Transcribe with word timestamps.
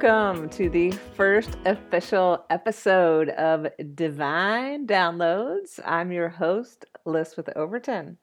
Welcome 0.00 0.48
to 0.50 0.70
the 0.70 0.92
first 1.16 1.58
official 1.64 2.44
episode 2.50 3.30
of 3.30 3.66
Divine 3.96 4.86
Downloads. 4.86 5.80
I'm 5.84 6.12
your 6.12 6.28
host, 6.28 6.84
Liz 7.04 7.36
with 7.36 7.48
Overton. 7.56 8.16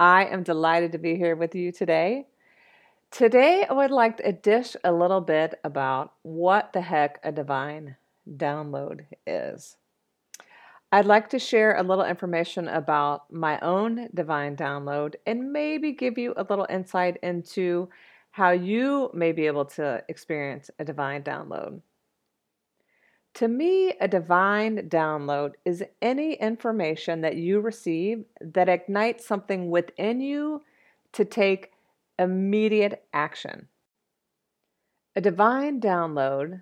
I 0.00 0.24
am 0.24 0.42
delighted 0.42 0.90
to 0.92 0.98
be 0.98 1.14
here 1.14 1.36
with 1.36 1.54
you 1.54 1.70
today. 1.70 2.26
Today, 3.12 3.66
I 3.70 3.72
would 3.72 3.92
like 3.92 4.16
to 4.16 4.32
dish 4.32 4.74
a 4.82 4.90
little 4.90 5.20
bit 5.20 5.60
about 5.62 6.14
what 6.22 6.72
the 6.72 6.80
heck 6.80 7.20
a 7.22 7.30
divine 7.30 7.94
download 8.28 9.02
is. 9.28 9.76
I'd 10.90 11.06
like 11.06 11.30
to 11.30 11.38
share 11.38 11.76
a 11.76 11.84
little 11.84 12.04
information 12.04 12.66
about 12.66 13.32
my 13.32 13.60
own 13.60 14.08
divine 14.12 14.56
download 14.56 15.14
and 15.24 15.52
maybe 15.52 15.92
give 15.92 16.18
you 16.18 16.34
a 16.36 16.46
little 16.50 16.66
insight 16.68 17.16
into 17.22 17.90
how 18.36 18.50
you 18.50 19.10
may 19.14 19.32
be 19.32 19.46
able 19.46 19.64
to 19.64 20.04
experience 20.10 20.70
a 20.78 20.84
divine 20.84 21.22
download. 21.22 21.80
To 23.32 23.48
me, 23.48 23.94
a 23.98 24.06
divine 24.06 24.90
download 24.90 25.52
is 25.64 25.82
any 26.02 26.34
information 26.34 27.22
that 27.22 27.36
you 27.36 27.60
receive 27.60 28.26
that 28.42 28.68
ignites 28.68 29.26
something 29.26 29.70
within 29.70 30.20
you 30.20 30.60
to 31.12 31.24
take 31.24 31.72
immediate 32.18 33.06
action. 33.14 33.68
A 35.16 35.22
divine 35.22 35.80
download 35.80 36.60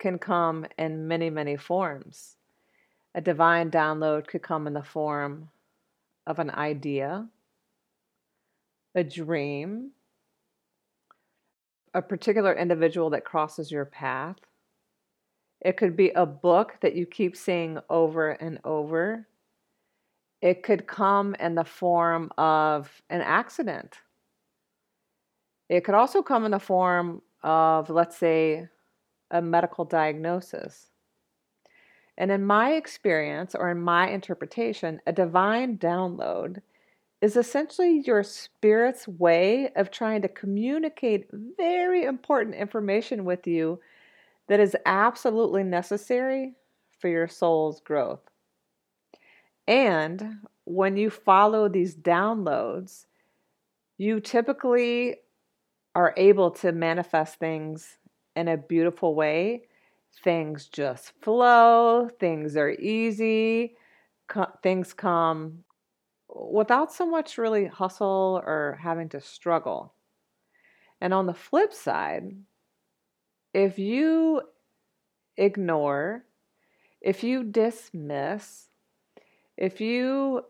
can 0.00 0.18
come 0.18 0.66
in 0.76 1.06
many, 1.06 1.30
many 1.30 1.56
forms. 1.56 2.34
A 3.14 3.20
divine 3.20 3.70
download 3.70 4.26
could 4.26 4.42
come 4.42 4.66
in 4.66 4.72
the 4.72 4.82
form 4.82 5.50
of 6.26 6.40
an 6.40 6.50
idea, 6.50 7.28
a 8.96 9.04
dream, 9.04 9.92
a 11.94 12.02
particular 12.02 12.54
individual 12.54 13.10
that 13.10 13.24
crosses 13.24 13.70
your 13.70 13.84
path. 13.84 14.36
It 15.60 15.76
could 15.76 15.96
be 15.96 16.10
a 16.10 16.26
book 16.26 16.76
that 16.80 16.94
you 16.94 17.06
keep 17.06 17.36
seeing 17.36 17.78
over 17.88 18.30
and 18.30 18.58
over. 18.64 19.28
It 20.40 20.62
could 20.62 20.86
come 20.86 21.36
in 21.36 21.54
the 21.54 21.64
form 21.64 22.32
of 22.36 22.90
an 23.10 23.20
accident. 23.20 23.98
It 25.68 25.84
could 25.84 25.94
also 25.94 26.22
come 26.22 26.44
in 26.44 26.50
the 26.50 26.58
form 26.58 27.22
of, 27.42 27.90
let's 27.90 28.16
say, 28.16 28.68
a 29.30 29.40
medical 29.40 29.84
diagnosis. 29.84 30.88
And 32.18 32.30
in 32.30 32.44
my 32.44 32.72
experience 32.72 33.54
or 33.54 33.70
in 33.70 33.80
my 33.80 34.10
interpretation, 34.10 35.00
a 35.06 35.12
divine 35.12 35.78
download 35.78 36.60
is 37.22 37.36
essentially 37.36 38.02
your 38.04 38.24
spirit's 38.24 39.06
way 39.06 39.70
of 39.76 39.92
trying 39.92 40.20
to 40.20 40.28
communicate 40.28 41.28
very 41.56 42.02
important 42.02 42.56
information 42.56 43.24
with 43.24 43.46
you 43.46 43.80
that 44.48 44.58
is 44.58 44.76
absolutely 44.84 45.62
necessary 45.62 46.52
for 46.98 47.08
your 47.08 47.28
soul's 47.28 47.80
growth. 47.80 48.20
And 49.68 50.40
when 50.64 50.96
you 50.96 51.10
follow 51.10 51.68
these 51.68 51.94
downloads, 51.94 53.06
you 53.98 54.18
typically 54.18 55.16
are 55.94 56.12
able 56.16 56.50
to 56.50 56.72
manifest 56.72 57.36
things 57.36 57.98
in 58.34 58.48
a 58.48 58.56
beautiful 58.56 59.14
way. 59.14 59.62
Things 60.24 60.66
just 60.66 61.12
flow, 61.22 62.08
things 62.18 62.56
are 62.56 62.70
easy, 62.70 63.76
co- 64.26 64.52
things 64.62 64.92
come 64.92 65.62
without 66.34 66.92
so 66.92 67.06
much 67.06 67.38
really 67.38 67.66
hustle 67.66 68.42
or 68.44 68.78
having 68.82 69.08
to 69.10 69.20
struggle. 69.20 69.94
And 71.00 71.12
on 71.12 71.26
the 71.26 71.34
flip 71.34 71.72
side, 71.72 72.34
if 73.52 73.78
you 73.78 74.42
ignore, 75.36 76.24
if 77.00 77.22
you 77.22 77.44
dismiss, 77.44 78.68
if 79.56 79.80
you 79.80 80.42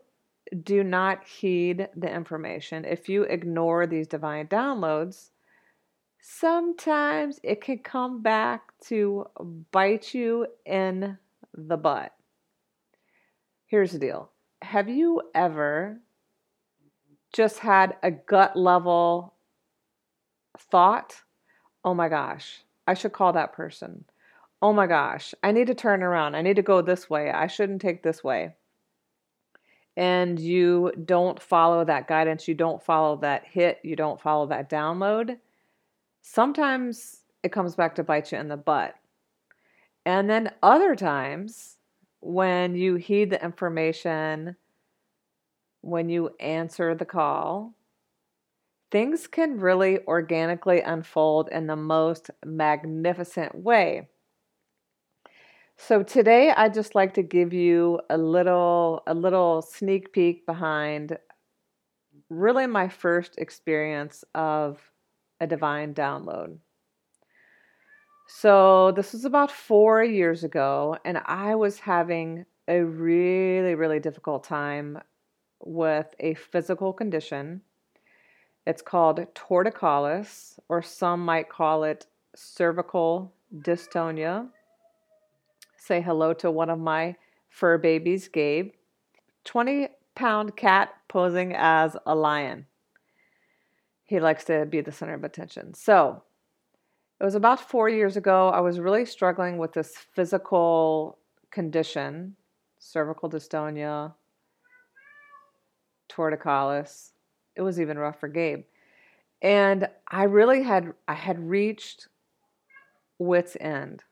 do 0.63 0.83
not 0.83 1.25
heed 1.25 1.89
the 1.95 2.13
information, 2.13 2.85
if 2.85 3.09
you 3.09 3.23
ignore 3.23 3.87
these 3.87 4.07
divine 4.07 4.47
downloads, 4.47 5.31
sometimes 6.21 7.39
it 7.43 7.61
can 7.61 7.79
come 7.79 8.21
back 8.21 8.73
to 8.85 9.25
bite 9.71 10.13
you 10.13 10.47
in 10.65 11.17
the 11.53 11.77
butt. 11.77 12.13
Here's 13.65 13.91
the 13.91 13.99
deal 13.99 14.32
have 14.63 14.89
you 14.89 15.21
ever 15.35 15.99
just 17.33 17.59
had 17.59 17.97
a 18.01 18.11
gut 18.11 18.55
level 18.55 19.33
thought? 20.57 21.21
Oh 21.83 21.93
my 21.93 22.09
gosh, 22.09 22.63
I 22.87 22.93
should 22.93 23.13
call 23.13 23.33
that 23.33 23.53
person. 23.53 24.05
Oh 24.61 24.71
my 24.71 24.87
gosh, 24.87 25.33
I 25.43 25.51
need 25.51 25.67
to 25.67 25.75
turn 25.75 26.01
around. 26.01 26.35
I 26.35 26.41
need 26.41 26.55
to 26.55 26.61
go 26.61 26.81
this 26.81 27.09
way. 27.09 27.29
I 27.29 27.47
shouldn't 27.47 27.81
take 27.81 28.01
this 28.01 28.23
way. 28.23 28.55
And 29.97 30.39
you 30.39 30.91
don't 31.05 31.39
follow 31.39 31.83
that 31.85 32.07
guidance, 32.07 32.47
you 32.47 32.55
don't 32.55 32.81
follow 32.81 33.17
that 33.17 33.43
hit, 33.45 33.79
you 33.83 33.95
don't 33.95 34.19
follow 34.19 34.47
that 34.47 34.69
download. 34.69 35.37
Sometimes 36.21 37.19
it 37.43 37.51
comes 37.51 37.75
back 37.75 37.95
to 37.95 38.03
bite 38.03 38.31
you 38.31 38.39
in 38.39 38.47
the 38.47 38.57
butt. 38.57 38.95
And 40.05 40.29
then 40.29 40.51
other 40.63 40.95
times, 40.95 41.72
when 42.23 42.75
you 42.75 42.95
heed 42.95 43.29
the 43.29 43.43
information, 43.43 44.55
when 45.81 46.07
you 46.07 46.31
answer 46.39 46.95
the 46.95 47.05
call, 47.05 47.73
things 48.91 49.27
can 49.27 49.59
really 49.59 49.99
organically 50.07 50.79
unfold 50.81 51.49
in 51.51 51.67
the 51.67 51.75
most 51.75 52.29
magnificent 52.45 53.53
way. 53.55 54.07
So 55.75 56.01
today 56.01 56.51
I'd 56.55 56.73
just 56.73 56.95
like 56.95 57.13
to 57.15 57.23
give 57.23 57.51
you 57.51 57.99
a 58.09 58.17
little 58.17 59.03
a 59.05 59.13
little 59.13 59.61
sneak 59.61 60.13
peek 60.13 60.45
behind 60.45 61.17
really 62.29 62.67
my 62.67 62.87
first 62.87 63.35
experience 63.37 64.23
of 64.33 64.79
a 65.41 65.47
divine 65.47 65.93
download. 65.93 66.57
So, 68.25 68.91
this 68.91 69.13
was 69.13 69.25
about 69.25 69.51
four 69.51 70.03
years 70.03 70.43
ago, 70.43 70.97
and 71.03 71.21
I 71.25 71.55
was 71.55 71.79
having 71.79 72.45
a 72.67 72.81
really, 72.81 73.75
really 73.75 73.99
difficult 73.99 74.43
time 74.45 74.99
with 75.59 76.07
a 76.19 76.33
physical 76.35 76.93
condition. 76.93 77.61
It's 78.65 78.81
called 78.81 79.19
torticollis, 79.35 80.57
or 80.69 80.81
some 80.81 81.25
might 81.25 81.49
call 81.49 81.83
it 81.83 82.05
cervical 82.35 83.33
dystonia. 83.53 84.47
Say 85.77 86.01
hello 86.01 86.33
to 86.35 86.49
one 86.49 86.69
of 86.69 86.79
my 86.79 87.15
fur 87.49 87.77
babies, 87.77 88.29
Gabe. 88.29 88.71
20 89.43 89.89
pound 90.15 90.55
cat 90.55 90.89
posing 91.09 91.53
as 91.53 91.97
a 92.05 92.15
lion. 92.15 92.67
He 94.05 94.19
likes 94.19 94.45
to 94.45 94.65
be 94.65 94.79
the 94.79 94.91
center 94.91 95.13
of 95.13 95.23
attention. 95.25 95.73
So, 95.73 96.23
it 97.19 97.23
was 97.23 97.35
about 97.35 97.69
four 97.69 97.89
years 97.89 98.17
ago. 98.17 98.49
I 98.49 98.59
was 98.59 98.79
really 98.79 99.05
struggling 99.05 99.57
with 99.57 99.73
this 99.73 99.95
physical 100.13 101.19
condition, 101.51 102.35
cervical 102.79 103.29
dystonia, 103.29 104.13
torticollis. 106.09 107.11
It 107.55 107.61
was 107.61 107.79
even 107.79 107.97
rough 107.97 108.19
for 108.19 108.27
Gabe. 108.27 108.63
And 109.41 109.87
I 110.09 110.23
really 110.23 110.63
had 110.63 110.93
I 111.07 111.13
had 111.13 111.39
reached 111.39 112.07
wits 113.19 113.57
end. 113.59 114.03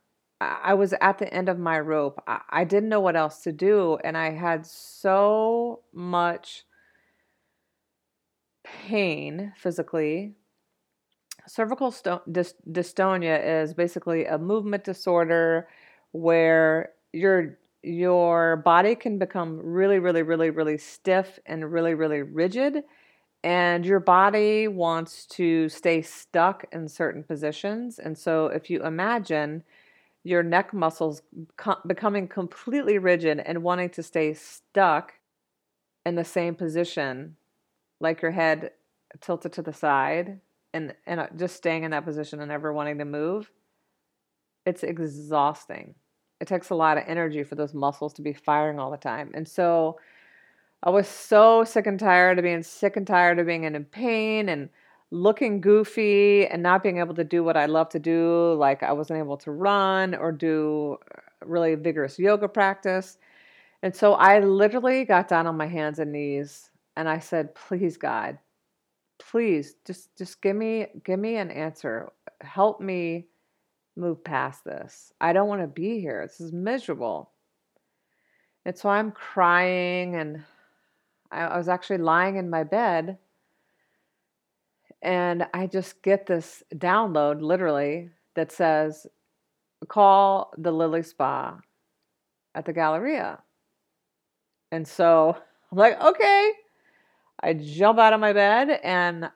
I 0.42 0.74
was 0.74 0.94
at 1.00 1.20
the 1.20 1.32
end 1.32 1.50
of 1.50 1.60
my 1.60 1.80
rope. 1.80 2.22
I 2.28 2.64
didn't 2.64 2.90
know 2.90 3.00
what 3.00 3.16
else 3.16 3.44
to 3.44 3.52
do, 3.52 4.00
and 4.04 4.18
I 4.18 4.32
had 4.32 4.66
so 4.66 5.82
much 5.94 6.64
pain 8.64 9.54
physically 9.56 10.34
cervical 11.48 11.92
sto- 11.92 12.22
dystonia 12.30 13.64
is 13.64 13.74
basically 13.74 14.26
a 14.26 14.38
movement 14.38 14.84
disorder 14.84 15.68
where 16.12 16.92
your 17.14 17.58
your 17.84 18.58
body 18.58 18.96
can 18.96 19.18
become 19.18 19.60
really 19.64 19.98
really 19.98 20.22
really 20.22 20.50
really 20.52 20.78
stiff 20.78 21.40
and 21.46 21.72
really 21.72 21.96
really 21.96 22.22
rigid 22.22 22.84
and 23.44 23.86
your 23.86 24.00
body 24.00 24.68
wants 24.68 25.26
to 25.26 25.68
stay 25.68 26.02
stuck 26.02 26.66
in 26.72 26.88
certain 26.88 27.24
positions. 27.24 27.98
And 27.98 28.18
so 28.18 28.48
if 28.48 28.70
you 28.70 28.84
imagine 28.84 29.64
your 30.24 30.44
neck 30.44 30.74
muscles 30.74 31.24
co- 31.58 31.80
becoming 31.88 32.28
completely 32.28 33.00
rigid 33.00 33.40
and 33.40 33.64
wanting 33.64 33.90
to 33.90 34.04
stay 34.04 34.34
stuck 34.34 35.14
in 36.06 36.16
the 36.16 36.24
same 36.24 36.54
position 36.54 37.36
like 38.00 38.22
your 38.22 38.32
head 38.32 38.72
tilted 39.20 39.54
to 39.54 39.62
the 39.62 39.74
side 39.74 40.40
and 40.74 40.94
and 41.06 41.20
uh, 41.20 41.28
just 41.36 41.56
staying 41.56 41.84
in 41.84 41.92
that 41.92 42.06
position 42.06 42.40
and 42.40 42.50
never 42.50 42.72
wanting 42.74 42.98
to 42.98 43.06
move 43.06 43.52
it's 44.66 44.84
exhausting 44.84 45.96
it 46.40 46.48
takes 46.48 46.70
a 46.70 46.76
lot 46.76 46.98
of 46.98 47.04
energy 47.08 47.44
for 47.44 47.56
those 47.56 47.74
muscles 47.74 48.14
to 48.14 48.22
be 48.22 48.34
firing 48.34 48.80
all 48.80 48.92
the 48.92 48.98
time 48.98 49.32
and 49.34 49.48
so 49.48 49.98
i 50.84 50.90
was 50.90 51.08
so 51.08 51.64
sick 51.64 51.88
and 51.88 52.00
tired 52.00 52.38
of 52.38 52.44
being 52.44 52.64
sick 52.64 52.98
and 52.98 53.08
tired 53.08 53.40
of 53.40 53.46
being 53.46 53.64
in 53.64 53.86
pain 53.86 54.50
and 54.50 54.70
looking 55.12 55.60
goofy 55.60 56.48
and 56.48 56.64
not 56.64 56.82
being 56.82 56.98
able 56.98 57.14
to 57.14 57.24
do 57.24 57.44
what 57.44 57.58
I 57.58 57.66
love 57.66 57.90
to 57.90 58.00
do. 58.00 58.54
Like 58.54 58.82
I 58.82 58.94
wasn't 58.94 59.20
able 59.20 59.38
to 59.38 59.52
run 59.52 60.16
or 60.16 60.32
do 60.32 60.98
really 61.46 61.76
vigorous 61.76 62.18
yoga 62.18 62.48
practice. 62.48 63.18
And 63.84 63.96
so 63.96 64.14
I 64.14 64.40
literally 64.40 65.06
got 65.06 65.28
down 65.28 65.48
on 65.48 65.58
my 65.58 65.68
hands 65.68 66.00
and 66.00 66.12
knees 66.12 66.70
and 66.96 67.10
I 67.10 67.20
said, 67.20 67.56
"Please 67.56 67.98
God, 67.98 68.38
please 69.32 69.76
just 69.86 70.16
just 70.18 70.42
give 70.42 70.56
me 70.56 70.88
give 71.06 71.20
me 71.20 71.38
an 71.38 71.50
answer. 71.50 72.12
Help 72.42 72.82
me 72.82 73.28
move 73.96 74.24
past 74.24 74.64
this. 74.64 75.14
I 75.22 75.34
don't 75.34 75.48
want 75.48 75.62
to 75.62 75.68
be 75.68 76.00
here. 76.00 76.26
This 76.28 76.42
is 76.42 76.52
miserable." 76.52 77.32
And 78.66 78.78
so 78.78 78.90
I'm 78.90 79.12
crying 79.12 80.16
and 80.16 80.44
I, 81.32 81.42
I 81.42 81.58
was 81.58 81.68
actually 81.68 81.98
lying 81.98 82.36
in 82.36 82.50
my 82.50 82.64
bed 82.64 83.18
and 85.02 85.48
I 85.54 85.68
just 85.68 86.02
get 86.04 86.28
this 86.28 86.64
download 86.76 87.42
literally 87.42 88.12
that 88.36 88.52
says, 88.52 89.08
call 89.88 90.54
the 90.58 90.72
Lily 90.72 91.02
Spa 91.04 91.60
at 92.54 92.66
the 92.66 92.74
Galleria. 92.74 93.40
And 94.72 94.88
so 94.88 95.36
I'm 95.72 95.78
like, 95.78 96.00
okay. 96.00 96.52
I 97.42 97.54
jump 97.54 98.00
out 98.00 98.14
of 98.14 98.20
my 98.20 98.34
bed 98.34 98.80
and 98.84 99.30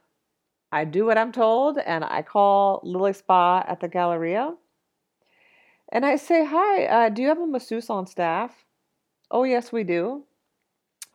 I 0.72 0.86
do 0.86 1.06
what 1.06 1.18
I'm 1.18 1.32
told 1.32 1.78
and 1.78 2.04
I 2.04 2.22
call 2.22 2.82
Lily 2.84 3.14
Spa 3.14 3.64
at 3.68 3.80
the 3.80 3.88
Galleria. 3.88 4.54
And 5.92 6.06
I 6.06 6.16
say, 6.16 6.46
hi, 6.46 6.86
uh, 6.86 7.10
do 7.10 7.22
you 7.22 7.28
have 7.30 7.40
a 7.40 7.48
masseuse 7.48 7.90
on 7.90 8.08
staff? 8.08 8.66
Oh, 9.32 9.44
yes, 9.44 9.72
we 9.72 9.84
do. 9.84 10.24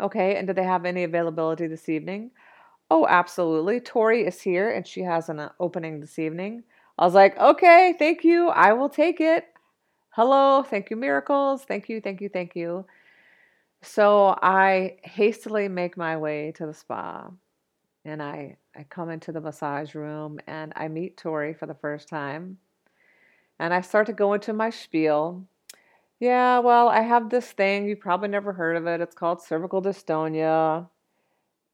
Okay, 0.00 0.36
and 0.36 0.46
do 0.46 0.54
they 0.54 0.64
have 0.64 0.84
any 0.84 1.04
availability 1.04 1.66
this 1.66 1.88
evening? 1.88 2.30
Oh, 2.90 3.06
absolutely. 3.06 3.80
Tori 3.80 4.26
is 4.26 4.40
here 4.40 4.70
and 4.70 4.86
she 4.86 5.02
has 5.02 5.28
an 5.28 5.38
uh, 5.38 5.52
opening 5.60 6.00
this 6.00 6.18
evening. 6.18 6.64
I 6.98 7.04
was 7.04 7.14
like, 7.14 7.38
okay, 7.38 7.94
thank 7.98 8.24
you. 8.24 8.48
I 8.48 8.72
will 8.72 8.88
take 8.88 9.20
it. 9.20 9.44
Hello, 10.10 10.62
thank 10.62 10.90
you, 10.90 10.96
miracles. 10.96 11.64
Thank 11.64 11.88
you, 11.88 12.00
thank 12.00 12.20
you, 12.20 12.28
thank 12.28 12.56
you. 12.56 12.84
So 13.82 14.36
I 14.42 14.98
hastily 15.02 15.68
make 15.68 15.96
my 15.96 16.16
way 16.16 16.52
to 16.56 16.66
the 16.66 16.74
spa 16.74 17.30
and 18.04 18.22
I, 18.22 18.56
I 18.76 18.84
come 18.84 19.10
into 19.10 19.32
the 19.32 19.40
massage 19.40 19.94
room 19.94 20.38
and 20.46 20.72
I 20.76 20.88
meet 20.88 21.16
Tori 21.16 21.54
for 21.54 21.66
the 21.66 21.74
first 21.74 22.08
time. 22.08 22.58
And 23.58 23.74
I 23.74 23.82
start 23.82 24.06
to 24.06 24.12
go 24.12 24.32
into 24.32 24.52
my 24.52 24.70
spiel. 24.70 25.44
Yeah, 26.18 26.60
well, 26.60 26.88
I 26.88 27.00
have 27.00 27.28
this 27.30 27.50
thing. 27.52 27.88
You 27.88 27.96
probably 27.96 28.28
never 28.28 28.52
heard 28.52 28.76
of 28.76 28.86
it. 28.86 29.00
It's 29.00 29.14
called 29.14 29.42
cervical 29.42 29.82
dystonia. 29.82 30.88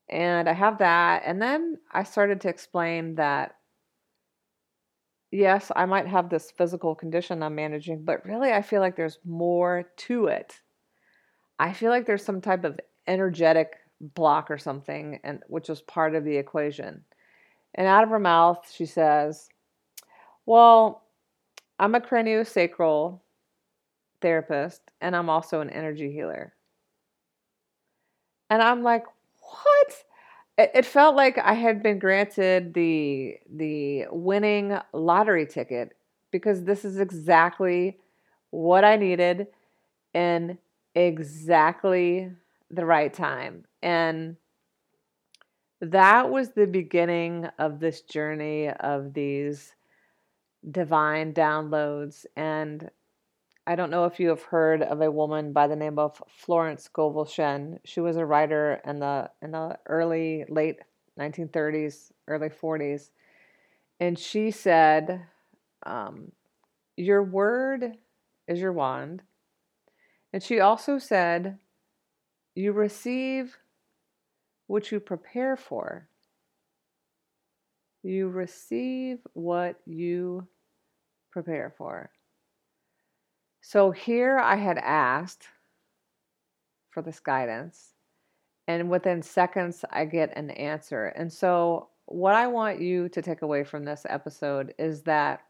And 0.09 0.49
I 0.49 0.53
have 0.53 0.77
that. 0.79 1.23
And 1.25 1.41
then 1.41 1.77
I 1.91 2.03
started 2.03 2.41
to 2.41 2.49
explain 2.49 3.15
that 3.15 3.55
yes, 5.31 5.71
I 5.75 5.85
might 5.85 6.07
have 6.07 6.29
this 6.29 6.51
physical 6.51 6.95
condition 6.95 7.43
I'm 7.43 7.55
managing, 7.55 8.03
but 8.03 8.25
really 8.25 8.51
I 8.51 8.61
feel 8.61 8.81
like 8.81 8.95
there's 8.95 9.19
more 9.25 9.83
to 9.97 10.27
it. 10.27 10.61
I 11.59 11.73
feel 11.73 11.89
like 11.89 12.05
there's 12.05 12.23
some 12.23 12.41
type 12.41 12.63
of 12.63 12.79
energetic 13.07 13.73
block 13.99 14.51
or 14.51 14.57
something 14.57 15.19
and 15.23 15.41
which 15.47 15.69
was 15.69 15.81
part 15.81 16.15
of 16.15 16.23
the 16.23 16.37
equation. 16.37 17.03
And 17.75 17.87
out 17.87 18.03
of 18.03 18.09
her 18.09 18.19
mouth 18.19 18.69
she 18.71 18.85
says, 18.85 19.49
"Well, 20.45 21.03
I'm 21.79 21.95
a 21.95 21.99
craniosacral 21.99 23.19
therapist 24.21 24.81
and 25.01 25.15
I'm 25.15 25.29
also 25.29 25.61
an 25.61 25.69
energy 25.69 26.11
healer." 26.11 26.53
And 28.49 28.61
I'm 28.61 28.83
like, 28.83 29.03
what? 29.39 30.03
It, 30.57 30.85
felt 30.85 31.15
like 31.15 31.37
I 31.37 31.53
had 31.53 31.83
been 31.83 31.99
granted 31.99 32.73
the 32.73 33.37
the 33.53 34.05
winning 34.09 34.77
lottery 34.91 35.45
ticket 35.45 35.95
because 36.31 36.63
this 36.63 36.83
is 36.83 36.99
exactly 36.99 37.99
what 38.49 38.83
I 38.83 38.95
needed 38.95 39.47
in 40.15 40.57
exactly 40.97 42.31
the 42.71 42.85
right 42.85 43.13
time. 43.13 43.65
And 43.83 44.35
that 45.79 46.31
was 46.31 46.49
the 46.49 46.65
beginning 46.65 47.47
of 47.59 47.79
this 47.79 48.01
journey 48.01 48.69
of 48.69 49.13
these 49.13 49.75
divine 50.69 51.33
downloads. 51.33 52.25
And 52.35 52.89
I 53.67 53.75
don't 53.75 53.91
know 53.91 54.05
if 54.05 54.19
you 54.19 54.29
have 54.29 54.41
heard 54.41 54.81
of 54.81 55.01
a 55.01 55.11
woman 55.11 55.53
by 55.53 55.67
the 55.67 55.75
name 55.75 55.99
of 55.99 56.19
Florence 56.27 56.85
Scovel 56.85 57.25
Shinn. 57.25 57.79
She 57.85 57.99
was 57.99 58.17
a 58.17 58.25
writer 58.25 58.81
in 58.83 58.99
the 58.99 59.29
in 59.41 59.51
the 59.51 59.77
early 59.85 60.45
late 60.49 60.79
1930s, 61.19 62.11
early 62.27 62.49
40s, 62.49 63.11
and 63.99 64.17
she 64.17 64.51
said, 64.51 65.21
um, 65.85 66.31
"Your 66.95 67.23
word 67.23 67.97
is 68.47 68.59
your 68.59 68.73
wand." 68.73 69.21
And 70.33 70.43
she 70.43 70.59
also 70.59 70.97
said, 70.97 71.59
"You 72.55 72.73
receive 72.73 73.57
what 74.67 74.91
you 74.91 74.99
prepare 74.99 75.55
for." 75.55 76.09
You 78.03 78.29
receive 78.29 79.19
what 79.33 79.79
you 79.85 80.47
prepare 81.31 81.73
for. 81.77 82.09
So 83.61 83.91
here 83.91 84.37
I 84.37 84.55
had 84.55 84.77
asked 84.77 85.47
for 86.89 87.01
this 87.01 87.19
guidance, 87.19 87.93
and 88.67 88.89
within 88.89 89.21
seconds, 89.21 89.83
I 89.91 90.05
get 90.05 90.37
an 90.37 90.51
answer. 90.51 91.07
And 91.07 91.31
so, 91.31 91.89
what 92.05 92.33
I 92.33 92.47
want 92.47 92.79
you 92.79 93.09
to 93.09 93.21
take 93.21 93.41
away 93.41 93.65
from 93.65 93.83
this 93.83 94.05
episode 94.07 94.73
is 94.79 95.01
that 95.03 95.41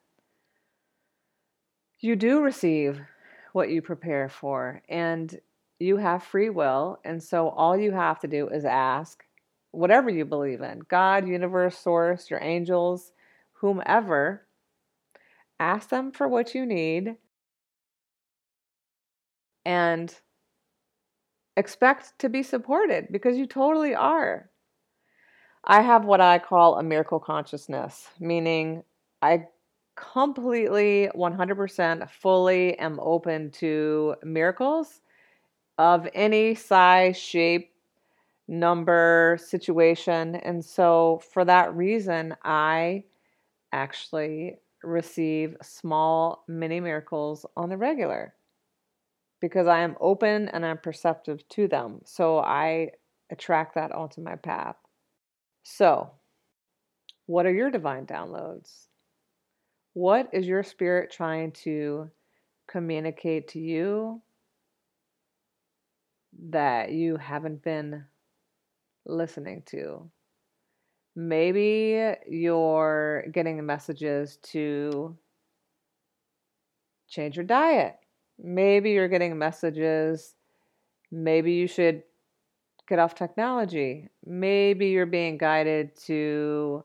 you 1.99 2.15
do 2.15 2.41
receive 2.41 3.01
what 3.57 3.71
you 3.71 3.81
prepare 3.81 4.29
for, 4.29 4.83
and 4.87 5.39
you 5.79 5.97
have 5.97 6.23
free 6.23 6.51
will. 6.51 6.99
And 7.03 7.21
so, 7.21 7.49
all 7.49 7.75
you 7.75 7.91
have 7.91 8.19
to 8.19 8.27
do 8.27 8.47
is 8.47 8.63
ask 8.63 9.23
whatever 9.71 10.11
you 10.11 10.25
believe 10.25 10.61
in 10.61 10.81
God, 10.87 11.27
universe, 11.27 11.75
source, 11.75 12.29
your 12.29 12.39
angels, 12.41 13.11
whomever. 13.53 14.45
Ask 15.59 15.89
them 15.89 16.11
for 16.11 16.27
what 16.27 16.53
you 16.53 16.67
need 16.67 17.15
and 19.65 20.13
expect 21.57 22.13
to 22.19 22.29
be 22.29 22.43
supported 22.43 23.07
because 23.11 23.37
you 23.37 23.47
totally 23.47 23.95
are. 23.95 24.51
I 25.63 25.81
have 25.81 26.05
what 26.05 26.21
I 26.21 26.37
call 26.37 26.77
a 26.77 26.83
miracle 26.83 27.19
consciousness, 27.19 28.07
meaning 28.19 28.83
I 29.19 29.47
completely 29.97 31.09
100% 31.15 32.09
fully 32.11 32.77
am 32.79 32.99
open 33.01 33.51
to 33.51 34.15
miracles 34.23 35.01
of 35.77 36.07
any 36.15 36.55
size, 36.55 37.17
shape, 37.17 37.71
number, 38.47 39.37
situation. 39.41 40.35
And 40.35 40.63
so, 40.65 41.21
for 41.33 41.45
that 41.45 41.75
reason, 41.75 42.35
I 42.43 43.05
actually 43.73 44.57
receive 44.83 45.57
small 45.63 46.43
mini 46.47 46.79
miracles 46.81 47.45
on 47.57 47.69
the 47.69 47.77
regular 47.77 48.35
because 49.39 49.67
I 49.67 49.79
am 49.79 49.95
open 49.99 50.47
and 50.49 50.65
I'm 50.65 50.77
perceptive 50.77 51.47
to 51.49 51.67
them. 51.67 52.01
So 52.05 52.39
I 52.39 52.91
attract 53.31 53.75
that 53.75 53.91
onto 53.91 54.21
my 54.21 54.35
path. 54.35 54.75
So, 55.63 56.11
what 57.27 57.45
are 57.45 57.53
your 57.53 57.69
divine 57.69 58.07
downloads? 58.07 58.86
What 59.97 60.29
is 60.31 60.45
your 60.45 60.61
spirit 60.61 61.09
trying 61.09 61.53
to 61.63 62.11
communicate 62.67 63.47
to 63.49 63.59
you 63.59 64.21
that 66.51 66.91
you 66.91 67.17
haven't 67.17 67.63
been 67.63 68.05
listening 69.07 69.63
to? 69.67 70.07
Maybe 71.15 72.13
you're 72.29 73.25
getting 73.31 73.65
messages 73.65 74.37
to 74.51 75.17
change 77.09 77.35
your 77.35 77.45
diet 77.45 77.97
Maybe 78.39 78.91
you're 78.91 79.07
getting 79.07 79.37
messages. 79.37 80.35
Maybe 81.11 81.53
you 81.53 81.67
should 81.67 82.03
get 82.87 82.99
off 82.99 83.15
technology. 83.15 84.09
Maybe 84.25 84.89
you're 84.89 85.05
being 85.07 85.37
guided 85.37 85.95
to 86.05 86.83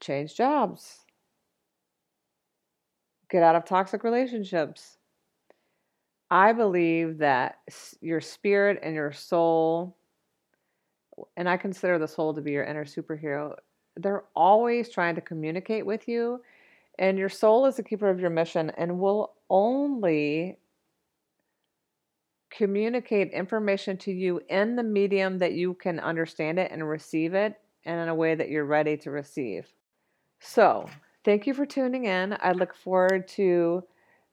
change 0.00 0.34
jobs, 0.34 1.03
get 3.34 3.42
out 3.42 3.56
of 3.56 3.64
toxic 3.64 4.04
relationships. 4.04 4.96
I 6.30 6.52
believe 6.52 7.18
that 7.18 7.58
your 8.00 8.20
spirit 8.20 8.78
and 8.80 8.94
your 8.94 9.10
soul, 9.10 9.96
and 11.36 11.48
I 11.48 11.56
consider 11.56 11.98
the 11.98 12.06
soul 12.06 12.32
to 12.34 12.40
be 12.40 12.52
your 12.52 12.62
inner 12.62 12.84
superhero, 12.84 13.56
they're 13.96 14.22
always 14.36 14.88
trying 14.88 15.16
to 15.16 15.20
communicate 15.20 15.84
with 15.84 16.06
you 16.06 16.40
and 16.96 17.18
your 17.18 17.28
soul 17.28 17.66
is 17.66 17.74
the 17.74 17.82
keeper 17.82 18.08
of 18.08 18.20
your 18.20 18.30
mission 18.30 18.70
and 18.78 19.00
will 19.00 19.34
only 19.50 20.58
communicate 22.50 23.32
information 23.32 23.96
to 23.96 24.12
you 24.12 24.40
in 24.48 24.76
the 24.76 24.82
medium 24.84 25.38
that 25.38 25.54
you 25.54 25.74
can 25.74 25.98
understand 25.98 26.60
it 26.60 26.70
and 26.70 26.88
receive 26.88 27.34
it 27.34 27.56
and 27.84 28.00
in 28.00 28.08
a 28.08 28.14
way 28.14 28.36
that 28.36 28.48
you're 28.48 28.64
ready 28.64 28.96
to 28.98 29.10
receive. 29.10 29.66
So, 30.38 30.88
thank 31.24 31.46
you 31.46 31.54
for 31.54 31.66
tuning 31.66 32.04
in. 32.04 32.36
I 32.40 32.52
look 32.52 32.74
forward 32.74 33.28
to 33.28 33.84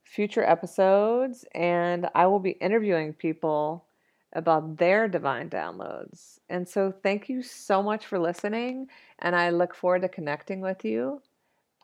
future 0.04 0.44
episodes, 0.44 1.46
and 1.56 2.10
I 2.16 2.28
will 2.28 2.40
be 2.40 2.52
interviewing 2.52 3.14
people 3.14 3.86
about 4.34 4.78
their 4.78 5.08
divine 5.08 5.50
downloads. 5.50 6.40
And 6.50 6.68
so, 6.68 6.94
thank 7.04 7.30
you 7.30 7.42
so 7.42 7.82
much 7.82 8.06
for 8.06 8.20
listening, 8.20 8.88
and 9.20 9.36
I 9.36 9.50
look 9.50 9.74
forward 9.74 10.02
to 10.04 10.10
connecting 10.10 10.62
with 10.62 10.86
you. 10.86 11.22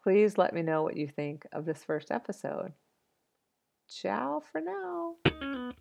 Please 0.04 0.38
let 0.38 0.54
me 0.54 0.62
know 0.62 0.84
what 0.84 0.98
you 0.98 1.08
think 1.08 1.46
of 1.52 1.66
this 1.66 1.84
first 1.84 2.12
episode. 2.12 2.74
Ciao 3.90 4.42
for 4.52 4.62
now. 4.62 5.78